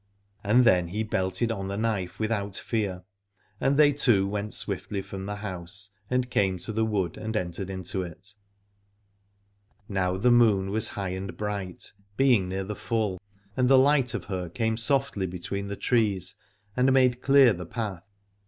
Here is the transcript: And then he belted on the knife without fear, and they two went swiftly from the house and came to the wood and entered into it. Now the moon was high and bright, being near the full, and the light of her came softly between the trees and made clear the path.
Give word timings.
And 0.43 0.65
then 0.65 0.87
he 0.87 1.03
belted 1.03 1.51
on 1.51 1.67
the 1.67 1.77
knife 1.77 2.17
without 2.17 2.55
fear, 2.55 3.03
and 3.59 3.77
they 3.77 3.93
two 3.93 4.27
went 4.27 4.51
swiftly 4.51 4.99
from 5.03 5.27
the 5.27 5.35
house 5.35 5.91
and 6.09 6.31
came 6.31 6.57
to 6.57 6.73
the 6.73 6.83
wood 6.83 7.17
and 7.17 7.37
entered 7.37 7.69
into 7.69 8.01
it. 8.01 8.33
Now 9.87 10.17
the 10.17 10.31
moon 10.31 10.71
was 10.71 10.89
high 10.97 11.09
and 11.09 11.37
bright, 11.37 11.93
being 12.17 12.49
near 12.49 12.63
the 12.63 12.75
full, 12.75 13.21
and 13.55 13.69
the 13.69 13.77
light 13.77 14.15
of 14.15 14.25
her 14.25 14.49
came 14.49 14.75
softly 14.75 15.27
between 15.27 15.67
the 15.67 15.75
trees 15.75 16.33
and 16.75 16.91
made 16.91 17.21
clear 17.21 17.53
the 17.53 17.67
path. 17.67 18.09